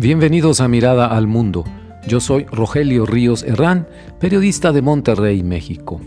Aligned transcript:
Bienvenidos 0.00 0.60
a 0.60 0.68
Mirada 0.68 1.08
al 1.08 1.26
Mundo. 1.26 1.64
Yo 2.06 2.20
soy 2.20 2.44
Rogelio 2.44 3.04
Ríos 3.04 3.42
Herrán, 3.42 3.88
periodista 4.20 4.70
de 4.70 4.80
Monterrey, 4.80 5.42
México. 5.42 6.00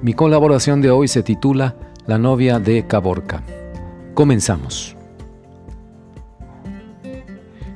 Mi 0.00 0.14
colaboración 0.14 0.80
de 0.80 0.90
hoy 0.90 1.06
se 1.06 1.22
titula 1.22 1.76
La 2.06 2.16
novia 2.16 2.58
de 2.60 2.86
Caborca. 2.86 3.42
Comenzamos. 4.14 4.96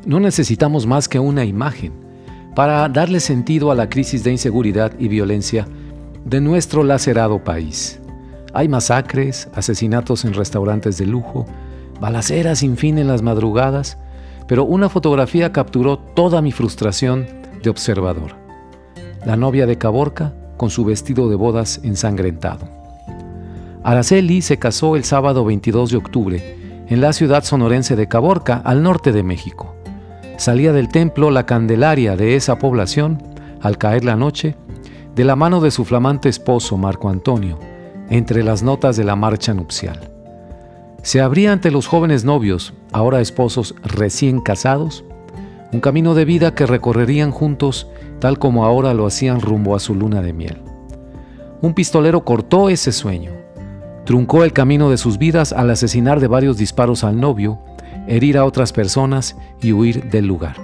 No 0.06 0.18
necesitamos 0.18 0.86
más 0.86 1.10
que 1.10 1.18
una 1.18 1.44
imagen 1.44 1.92
para 2.54 2.88
darle 2.88 3.20
sentido 3.20 3.70
a 3.70 3.74
la 3.74 3.90
crisis 3.90 4.24
de 4.24 4.30
inseguridad 4.30 4.94
y 4.98 5.08
violencia 5.08 5.68
de 6.24 6.40
nuestro 6.40 6.84
lacerado 6.84 7.44
país. 7.44 8.00
Hay 8.54 8.68
masacres, 8.68 9.50
asesinatos 9.54 10.24
en 10.24 10.32
restaurantes 10.32 10.96
de 10.96 11.04
lujo, 11.04 11.44
balaceras 12.00 12.60
sin 12.60 12.78
fin 12.78 12.96
en 12.96 13.08
las 13.08 13.20
madrugadas, 13.20 13.98
pero 14.50 14.64
una 14.64 14.88
fotografía 14.88 15.52
capturó 15.52 15.96
toda 15.96 16.42
mi 16.42 16.50
frustración 16.50 17.24
de 17.62 17.70
observador. 17.70 18.32
La 19.24 19.36
novia 19.36 19.64
de 19.64 19.78
Caborca 19.78 20.34
con 20.56 20.70
su 20.70 20.84
vestido 20.84 21.30
de 21.30 21.36
bodas 21.36 21.78
ensangrentado. 21.84 22.66
Araceli 23.84 24.42
se 24.42 24.58
casó 24.58 24.96
el 24.96 25.04
sábado 25.04 25.44
22 25.44 25.92
de 25.92 25.96
octubre 25.96 26.84
en 26.88 27.00
la 27.00 27.12
ciudad 27.12 27.44
sonorense 27.44 27.94
de 27.94 28.08
Caborca, 28.08 28.56
al 28.64 28.82
norte 28.82 29.12
de 29.12 29.22
México. 29.22 29.76
Salía 30.36 30.72
del 30.72 30.88
templo 30.88 31.30
la 31.30 31.46
Candelaria 31.46 32.16
de 32.16 32.34
esa 32.34 32.58
población, 32.58 33.22
al 33.60 33.78
caer 33.78 34.04
la 34.04 34.16
noche, 34.16 34.56
de 35.14 35.22
la 35.22 35.36
mano 35.36 35.60
de 35.60 35.70
su 35.70 35.84
flamante 35.84 36.28
esposo 36.28 36.76
Marco 36.76 37.08
Antonio, 37.08 37.56
entre 38.08 38.42
las 38.42 38.64
notas 38.64 38.96
de 38.96 39.04
la 39.04 39.14
marcha 39.14 39.54
nupcial 39.54 40.09
se 41.02 41.20
abría 41.20 41.52
ante 41.52 41.70
los 41.70 41.86
jóvenes 41.86 42.24
novios, 42.24 42.74
ahora 42.92 43.20
esposos 43.20 43.74
recién 43.82 44.40
casados, 44.40 45.04
un 45.72 45.80
camino 45.80 46.14
de 46.14 46.24
vida 46.24 46.54
que 46.54 46.66
recorrerían 46.66 47.30
juntos 47.30 47.86
tal 48.18 48.38
como 48.38 48.64
ahora 48.64 48.92
lo 48.92 49.06
hacían 49.06 49.40
rumbo 49.40 49.74
a 49.74 49.80
su 49.80 49.94
luna 49.94 50.20
de 50.20 50.32
miel. 50.32 50.62
Un 51.62 51.74
pistolero 51.74 52.24
cortó 52.24 52.68
ese 52.68 52.92
sueño, 52.92 53.32
truncó 54.04 54.44
el 54.44 54.52
camino 54.52 54.90
de 54.90 54.98
sus 54.98 55.18
vidas 55.18 55.52
al 55.52 55.70
asesinar 55.70 56.20
de 56.20 56.26
varios 56.26 56.56
disparos 56.56 57.04
al 57.04 57.18
novio, 57.18 57.58
herir 58.06 58.36
a 58.38 58.44
otras 58.44 58.72
personas 58.72 59.36
y 59.62 59.72
huir 59.72 60.10
del 60.10 60.26
lugar. 60.26 60.56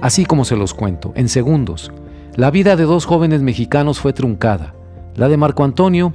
Así 0.00 0.24
como 0.26 0.44
se 0.44 0.56
los 0.56 0.74
cuento, 0.74 1.12
en 1.16 1.28
segundos, 1.28 1.92
la 2.36 2.50
vida 2.50 2.76
de 2.76 2.84
dos 2.84 3.06
jóvenes 3.06 3.42
mexicanos 3.42 3.98
fue 3.98 4.12
truncada, 4.12 4.74
la 5.16 5.28
de 5.28 5.36
Marco 5.36 5.64
Antonio 5.64 6.12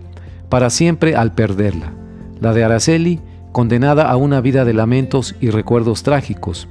para 0.50 0.70
siempre 0.70 1.16
al 1.16 1.34
perderla, 1.34 1.94
la 2.42 2.54
de 2.54 2.64
Araceli, 2.64 3.20
condenada 3.52 4.10
a 4.10 4.16
una 4.16 4.42
vida 4.42 4.66
de 4.66 4.74
lamentos 4.74 5.36
y 5.42 5.50
recuerdos 5.50 6.04
trágicos, 6.04 6.68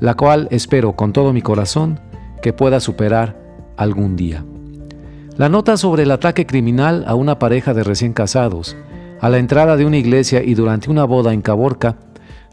la 0.00 0.14
cual 0.14 0.48
espero 0.50 0.92
con 0.92 1.12
todo 1.12 1.32
mi 1.32 1.42
corazón 1.42 2.00
que 2.42 2.52
pueda 2.52 2.80
superar 2.80 3.36
algún 3.76 4.16
día. 4.16 4.44
La 5.36 5.48
nota 5.48 5.76
sobre 5.76 6.04
el 6.04 6.10
ataque 6.10 6.46
criminal 6.46 7.04
a 7.06 7.14
una 7.14 7.38
pareja 7.38 7.74
de 7.74 7.84
recién 7.84 8.12
casados, 8.12 8.76
a 9.20 9.28
la 9.28 9.38
entrada 9.38 9.76
de 9.76 9.84
una 9.84 9.98
iglesia 9.98 10.42
y 10.42 10.54
durante 10.54 10.90
una 10.90 11.04
boda 11.04 11.32
en 11.32 11.42
Caborca, 11.42 11.96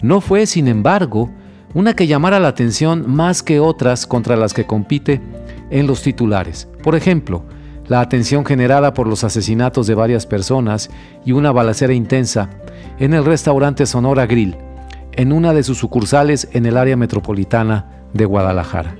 no 0.01 0.19
fue, 0.19 0.45
sin 0.45 0.67
embargo, 0.67 1.29
una 1.73 1.95
que 1.95 2.07
llamara 2.07 2.39
la 2.39 2.49
atención 2.49 3.09
más 3.09 3.41
que 3.41 3.59
otras 3.59 4.05
contra 4.05 4.35
las 4.35 4.53
que 4.53 4.65
compite 4.65 5.21
en 5.69 5.87
los 5.87 6.03
titulares. 6.03 6.67
Por 6.83 6.95
ejemplo, 6.95 7.43
la 7.87 8.01
atención 8.01 8.45
generada 8.45 8.93
por 8.93 9.07
los 9.07 9.23
asesinatos 9.23 9.87
de 9.87 9.95
varias 9.95 10.25
personas 10.25 10.89
y 11.25 11.31
una 11.31 11.51
balacera 11.51 11.93
intensa 11.93 12.49
en 12.99 13.13
el 13.13 13.25
restaurante 13.25 13.85
Sonora 13.85 14.25
Grill, 14.25 14.55
en 15.13 15.31
una 15.31 15.53
de 15.53 15.63
sus 15.63 15.77
sucursales 15.77 16.47
en 16.53 16.65
el 16.65 16.77
área 16.77 16.95
metropolitana 16.95 17.87
de 18.13 18.25
Guadalajara. 18.25 18.95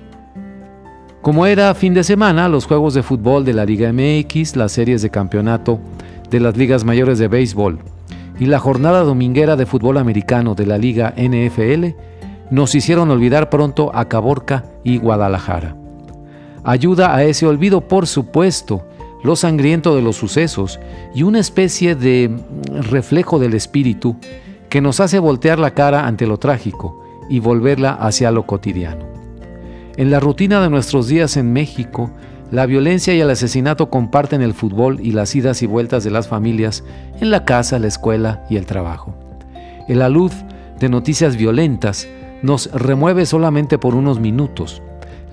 Como 1.22 1.46
era 1.46 1.74
fin 1.74 1.94
de 1.94 2.04
semana, 2.04 2.50
los 2.50 2.66
juegos 2.66 2.94
de 2.94 3.04
fútbol 3.04 3.46
de 3.46 3.54
la 3.54 3.66
Liga 3.66 3.94
MX, 3.94 4.58
las 4.58 4.74
series 4.74 5.02
de 5.02 5.10
campeonato 5.10 5.80
de 6.30 6.42
las 6.42 6.58
ligas 6.58 6.84
mayores 6.84 7.18
de 7.18 7.30
béisbol 7.30 7.80
y 8.40 8.46
la 8.46 8.60
jornada 8.60 9.04
dominguera 9.04 9.56
de 9.56 9.66
fútbol 9.66 9.98
americano 9.98 10.56
de 10.56 10.66
la 10.66 10.78
Liga 10.78 11.14
NFL 11.16 11.96
nos 12.52 12.76
hicieron 12.76 13.10
olvidar 13.10 13.50
pronto 13.50 13.96
a 13.96 14.10
Caborca 14.10 14.66
y 14.84 14.98
Guadalajara. 14.98 15.83
Ayuda 16.64 17.16
a 17.16 17.24
ese 17.24 17.46
olvido, 17.46 17.82
por 17.82 18.08
supuesto, 18.08 18.86
lo 19.24 19.36
sangriento 19.36 19.96
de 19.96 20.02
los 20.02 20.16
sucesos 20.16 20.80
y 21.14 21.24
una 21.24 21.40
especie 21.40 21.96
de 21.96 22.30
reflejo 22.90 23.40
del 23.40 23.54
espíritu 23.54 24.18
que 24.70 24.82
nos 24.82 25.00
hace 25.00 25.20
voltear 25.20 25.60
la 25.60 25.72
cara 25.72 26.08
ante 26.08 26.28
lo 26.28 26.38
trágico 26.38 27.04
y 27.30 27.40
volverla 27.40 27.94
hacia 27.94 28.32
lo 28.32 28.46
cotidiano. 28.46 29.06
En 29.96 30.10
la 30.10 30.20
rutina 30.20 30.62
de 30.62 30.70
nuestros 30.70 31.08
días 31.08 31.38
en 31.38 31.54
México, 31.54 32.12
la 32.52 32.66
violencia 32.66 33.14
y 33.14 33.20
el 33.20 33.30
asesinato 33.30 33.90
comparten 33.90 34.42
el 34.42 34.54
fútbol 34.54 35.00
y 35.02 35.12
las 35.12 35.36
idas 35.36 35.62
y 35.62 35.68
vueltas 35.68 36.04
de 36.04 36.12
las 36.12 36.28
familias 36.28 36.84
en 37.20 37.32
la 37.32 37.46
casa, 37.46 37.80
la 37.80 37.88
escuela 37.88 38.46
y 38.50 38.58
el 38.58 38.66
trabajo. 38.66 39.14
El 39.88 40.02
alud 40.02 40.32
de 40.80 40.90
noticias 40.90 41.38
violentas 41.38 42.08
nos 42.42 42.72
remueve 42.72 43.26
solamente 43.26 43.78
por 43.78 43.96
unos 43.96 44.20
minutos, 44.20 44.82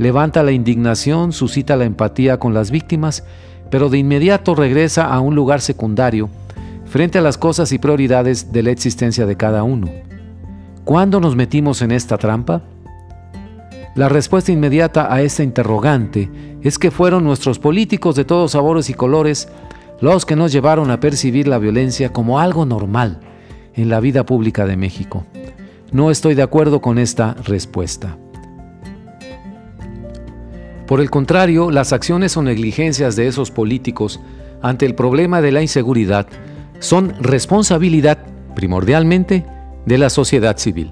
levanta 0.01 0.43
la 0.43 0.53
indignación, 0.53 1.31
suscita 1.35 1.77
la 1.77 1.85
empatía 1.85 2.39
con 2.39 2.55
las 2.55 2.71
víctimas, 2.71 3.23
pero 3.71 3.91
de 3.91 3.99
inmediato 3.99 4.55
regresa 4.55 5.05
a 5.05 5.21
un 5.21 5.35
lugar 5.35 5.61
secundario 5.61 6.31
frente 6.87 7.19
a 7.19 7.21
las 7.21 7.37
cosas 7.37 7.71
y 7.71 7.79
prioridades 7.79 8.51
de 8.51 8.63
la 8.63 8.71
existencia 8.71 9.27
de 9.27 9.37
cada 9.37 9.63
uno. 9.63 9.91
¿Cuándo 10.85 11.21
nos 11.21 11.37
metimos 11.37 11.83
en 11.83 11.93
esta 11.93 12.17
trampa? 12.17 12.63
La 13.95 14.09
respuesta 14.09 14.53
inmediata 14.53 15.13
a 15.13 15.21
esta 15.21 15.43
interrogante 15.43 16.31
es 16.63 16.79
que 16.79 16.91
fueron 16.91 17.23
nuestros 17.23 17.59
políticos 17.59 18.17
de 18.17 18.25
todos 18.25 18.53
sabores 18.53 18.89
y 18.89 18.95
colores 18.95 19.49
los 20.01 20.25
que 20.25 20.35
nos 20.35 20.51
llevaron 20.51 20.91
a 20.91 20.99
percibir 20.99 21.47
la 21.47 21.59
violencia 21.59 22.11
como 22.11 22.41
algo 22.41 22.65
normal 22.65 23.21
en 23.75 23.91
la 23.91 24.01
vida 24.01 24.25
pública 24.25 24.65
de 24.65 24.79
México. 24.79 25.27
No 25.93 26.11
estoy 26.11 26.35
de 26.35 26.43
acuerdo 26.43 26.81
con 26.81 26.99
esta 26.99 27.35
respuesta. 27.45 28.17
Por 30.91 31.01
el 31.01 31.09
contrario, 31.09 31.71
las 31.71 31.93
acciones 31.93 32.37
o 32.37 32.43
negligencias 32.43 33.15
de 33.15 33.29
esos 33.29 33.53
políticos 33.53 34.19
ante 34.61 34.87
el 34.87 34.97
problema 34.97 35.41
de 35.41 35.53
la 35.53 35.63
inseguridad 35.63 36.27
son 36.81 37.15
responsabilidad, 37.21 38.19
primordialmente, 38.57 39.47
de 39.87 39.99
la 39.99 40.11
sociedad 40.11 40.59
civil. 40.59 40.91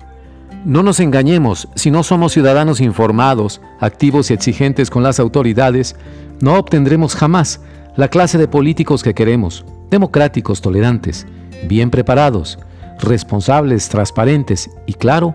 No 0.64 0.84
nos 0.84 1.00
engañemos, 1.00 1.66
si 1.74 1.90
no 1.90 2.04
somos 2.04 2.32
ciudadanos 2.32 2.80
informados, 2.80 3.60
activos 3.80 4.30
y 4.30 4.34
exigentes 4.34 4.88
con 4.88 5.02
las 5.02 5.18
autoridades, 5.18 5.96
no 6.40 6.54
obtendremos 6.54 7.16
jamás 7.16 7.60
la 7.96 8.06
clase 8.06 8.38
de 8.38 8.46
políticos 8.46 9.02
que 9.02 9.14
queremos, 9.14 9.64
democráticos, 9.90 10.60
tolerantes, 10.60 11.26
bien 11.66 11.90
preparados, 11.90 12.60
responsables, 13.00 13.88
transparentes 13.88 14.70
y, 14.86 14.94
claro, 14.94 15.34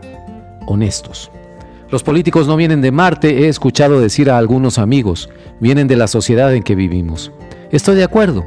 honestos. 0.68 1.30
Los 1.94 2.02
políticos 2.02 2.48
no 2.48 2.56
vienen 2.56 2.82
de 2.82 2.92
Marte, 2.92 3.44
he 3.44 3.50
escuchado 3.50 4.02
decir 4.02 4.32
a 4.32 4.40
algunos 4.40 4.80
amigos, 4.80 5.30
vienen 5.60 5.88
de 5.88 5.96
la 5.96 6.08
sociedad 6.08 6.52
en 6.52 6.64
que 6.64 6.74
vivimos. 6.74 7.32
Estoy 7.70 7.96
de 7.96 8.04
acuerdo. 8.04 8.44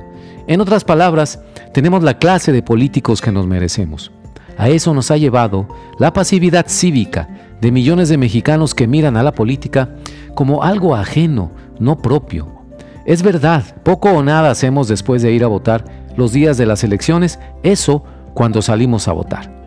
En 0.49 0.61
otras 0.61 0.83
palabras, 0.83 1.39
tenemos 1.73 2.03
la 2.03 2.19
clase 2.19 2.51
de 2.51 2.65
políticos 2.65 3.21
que 3.21 3.31
nos 3.31 3.47
merecemos. 3.47 4.11
A 4.59 4.69
eso 4.69 4.93
nos 4.95 5.13
ha 5.13 5.17
llevado 5.17 5.69
la 6.01 6.13
pasividad 6.13 6.67
cívica 6.67 7.29
de 7.61 7.71
millones 7.71 8.09
de 8.09 8.19
mexicanos 8.19 8.75
que 8.75 8.89
miran 8.89 9.17
a 9.17 9.23
la 9.23 9.31
política 9.31 9.91
como 10.35 10.65
algo 10.65 10.97
ajeno, 10.97 11.53
no 11.79 12.03
propio. 12.03 12.49
Es 13.05 13.23
verdad, 13.23 13.63
poco 13.85 14.11
o 14.11 14.25
nada 14.25 14.51
hacemos 14.51 14.89
después 14.89 15.23
de 15.23 15.31
ir 15.31 15.45
a 15.45 15.47
votar 15.47 15.85
los 16.17 16.33
días 16.33 16.59
de 16.59 16.67
las 16.67 16.83
elecciones, 16.83 17.39
eso 17.63 18.03
cuando 18.35 18.61
salimos 18.61 19.07
a 19.07 19.13
votar. 19.13 19.66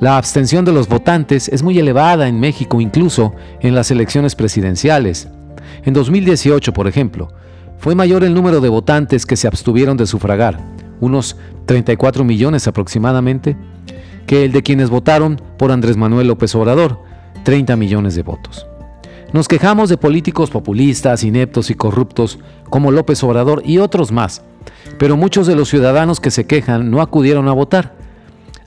La 0.00 0.16
abstención 0.16 0.64
de 0.64 0.70
los 0.70 0.86
votantes 0.86 1.48
es 1.48 1.64
muy 1.64 1.76
elevada 1.76 2.28
en 2.28 2.38
México, 2.38 2.80
incluso 2.80 3.34
en 3.60 3.74
las 3.74 3.90
elecciones 3.90 4.36
presidenciales. 4.36 5.28
En 5.84 5.92
2018, 5.92 6.72
por 6.72 6.86
ejemplo, 6.86 7.32
fue 7.78 7.96
mayor 7.96 8.22
el 8.22 8.32
número 8.32 8.60
de 8.60 8.68
votantes 8.68 9.26
que 9.26 9.34
se 9.34 9.48
abstuvieron 9.48 9.96
de 9.96 10.06
sufragar, 10.06 10.60
unos 11.00 11.36
34 11.66 12.22
millones 12.22 12.68
aproximadamente, 12.68 13.56
que 14.28 14.44
el 14.44 14.52
de 14.52 14.62
quienes 14.62 14.88
votaron 14.88 15.40
por 15.58 15.72
Andrés 15.72 15.96
Manuel 15.96 16.28
López 16.28 16.54
Obrador, 16.54 17.00
30 17.42 17.74
millones 17.74 18.14
de 18.14 18.22
votos. 18.22 18.68
Nos 19.32 19.48
quejamos 19.48 19.88
de 19.88 19.96
políticos 19.96 20.48
populistas, 20.50 21.24
ineptos 21.24 21.70
y 21.70 21.74
corruptos 21.74 22.38
como 22.70 22.92
López 22.92 23.24
Obrador 23.24 23.62
y 23.64 23.78
otros 23.78 24.12
más, 24.12 24.42
pero 24.96 25.16
muchos 25.16 25.48
de 25.48 25.56
los 25.56 25.68
ciudadanos 25.68 26.20
que 26.20 26.30
se 26.30 26.46
quejan 26.46 26.88
no 26.88 27.02
acudieron 27.02 27.48
a 27.48 27.52
votar 27.52 27.97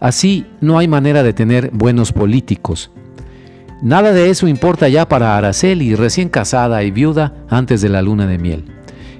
Así 0.01 0.47
no 0.59 0.79
hay 0.79 0.87
manera 0.87 1.21
de 1.21 1.31
tener 1.31 1.69
buenos 1.71 2.11
políticos. 2.11 2.89
Nada 3.83 4.11
de 4.11 4.31
eso 4.31 4.47
importa 4.47 4.89
ya 4.89 5.07
para 5.07 5.37
Araceli, 5.37 5.95
recién 5.95 6.27
casada 6.27 6.83
y 6.83 6.91
viuda 6.91 7.33
antes 7.49 7.81
de 7.81 7.89
la 7.89 8.01
luna 8.01 8.25
de 8.25 8.39
miel, 8.39 8.65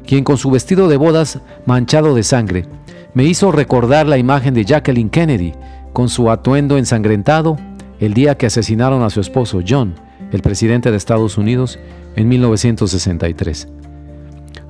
quien 0.06 0.24
con 0.24 0.38
su 0.38 0.50
vestido 0.50 0.88
de 0.88 0.98
bodas 0.98 1.40
manchado 1.66 2.16
de 2.16 2.24
sangre 2.24 2.66
me 3.14 3.24
hizo 3.24 3.52
recordar 3.52 4.08
la 4.08 4.18
imagen 4.18 4.54
de 4.54 4.66
Jacqueline 4.66 5.10
Kennedy 5.10 5.54
con 5.94 6.10
su 6.10 6.32
atuendo 6.32 6.78
ensangrentado 6.78 7.58
el 8.00 8.16
día 8.16 8.36
que 8.36 8.48
asesinaron 8.48 9.04
a 9.04 9.10
su 9.12 9.22
esposo 9.22 9.62
John 9.68 9.94
el 10.32 10.42
presidente 10.42 10.90
de 10.90 10.98
Estados 10.98 11.38
Unidos, 11.38 11.78
en 12.16 12.28
1963. 12.28 13.68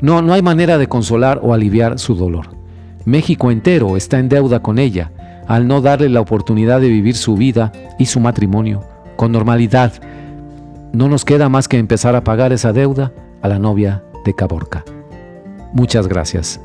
No, 0.01 0.21
no 0.21 0.33
hay 0.33 0.41
manera 0.41 0.77
de 0.77 0.87
consolar 0.87 1.39
o 1.43 1.53
aliviar 1.53 1.99
su 1.99 2.15
dolor. 2.15 2.49
México 3.05 3.51
entero 3.51 3.95
está 3.95 4.19
en 4.19 4.29
deuda 4.29 4.61
con 4.61 4.79
ella 4.79 5.11
al 5.51 5.67
no 5.67 5.81
darle 5.81 6.07
la 6.07 6.21
oportunidad 6.21 6.79
de 6.79 6.87
vivir 6.87 7.17
su 7.17 7.35
vida 7.35 7.73
y 7.99 8.05
su 8.05 8.21
matrimonio 8.21 8.85
con 9.17 9.33
normalidad. 9.33 9.91
No 10.93 11.09
nos 11.09 11.25
queda 11.25 11.49
más 11.49 11.67
que 11.67 11.77
empezar 11.77 12.15
a 12.15 12.23
pagar 12.23 12.53
esa 12.53 12.71
deuda 12.71 13.11
a 13.41 13.49
la 13.49 13.59
novia 13.59 14.01
de 14.23 14.33
Caborca. 14.33 14.85
Muchas 15.73 16.07
gracias. 16.07 16.61